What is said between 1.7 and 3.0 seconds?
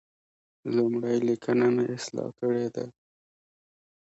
مې اصلاح کړې ده.